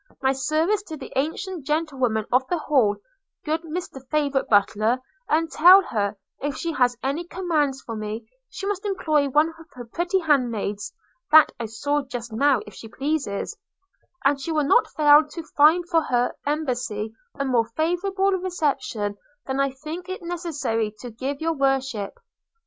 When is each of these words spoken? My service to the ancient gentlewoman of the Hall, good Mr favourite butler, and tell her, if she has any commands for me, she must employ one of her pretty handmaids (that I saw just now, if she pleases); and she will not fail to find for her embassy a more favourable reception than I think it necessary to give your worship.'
My 0.19 0.31
service 0.33 0.81
to 0.87 0.97
the 0.97 1.13
ancient 1.15 1.67
gentlewoman 1.67 2.25
of 2.31 2.47
the 2.47 2.57
Hall, 2.57 2.95
good 3.45 3.61
Mr 3.61 4.01
favourite 4.09 4.49
butler, 4.49 4.97
and 5.29 5.51
tell 5.51 5.83
her, 5.83 6.17
if 6.41 6.57
she 6.57 6.71
has 6.73 6.97
any 7.03 7.23
commands 7.23 7.83
for 7.83 7.95
me, 7.95 8.27
she 8.49 8.65
must 8.65 8.83
employ 8.83 9.29
one 9.29 9.49
of 9.49 9.67
her 9.73 9.85
pretty 9.85 10.17
handmaids 10.17 10.91
(that 11.31 11.51
I 11.59 11.65
saw 11.67 12.01
just 12.01 12.33
now, 12.33 12.61
if 12.65 12.73
she 12.73 12.87
pleases); 12.87 13.55
and 14.25 14.41
she 14.41 14.51
will 14.51 14.63
not 14.65 14.89
fail 14.89 15.23
to 15.23 15.43
find 15.55 15.87
for 15.87 16.01
her 16.01 16.33
embassy 16.47 17.13
a 17.35 17.45
more 17.45 17.67
favourable 17.77 18.31
reception 18.31 19.17
than 19.45 19.59
I 19.59 19.69
think 19.69 20.09
it 20.09 20.23
necessary 20.23 20.95
to 21.01 21.11
give 21.11 21.39
your 21.41 21.53
worship.' 21.53 22.17